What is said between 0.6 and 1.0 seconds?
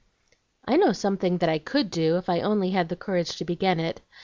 "I know